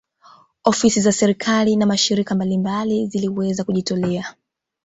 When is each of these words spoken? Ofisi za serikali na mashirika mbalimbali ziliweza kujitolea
Ofisi 0.63 1.01
za 1.01 1.11
serikali 1.11 1.75
na 1.75 1.85
mashirika 1.85 2.35
mbalimbali 2.35 3.07
ziliweza 3.07 3.63
kujitolea 3.63 4.33